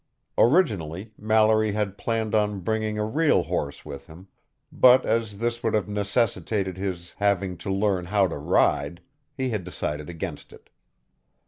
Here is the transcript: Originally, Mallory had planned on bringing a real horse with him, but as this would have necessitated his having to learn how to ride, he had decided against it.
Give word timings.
Originally, 0.35 1.13
Mallory 1.15 1.73
had 1.73 1.95
planned 1.95 2.33
on 2.33 2.61
bringing 2.61 2.97
a 2.97 3.05
real 3.05 3.43
horse 3.43 3.85
with 3.85 4.07
him, 4.07 4.27
but 4.71 5.05
as 5.05 5.37
this 5.37 5.61
would 5.61 5.75
have 5.75 5.87
necessitated 5.87 6.75
his 6.75 7.13
having 7.19 7.55
to 7.57 7.69
learn 7.69 8.05
how 8.05 8.27
to 8.27 8.37
ride, 8.39 9.01
he 9.37 9.51
had 9.51 9.63
decided 9.63 10.09
against 10.09 10.51
it. 10.53 10.71